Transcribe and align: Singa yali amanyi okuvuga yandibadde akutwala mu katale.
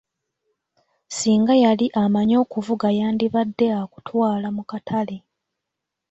Singa 1.17 1.53
yali 1.63 1.85
amanyi 2.03 2.35
okuvuga 2.43 2.87
yandibadde 2.99 3.65
akutwala 3.81 4.47
mu 4.55 4.63
katale. 4.71 5.17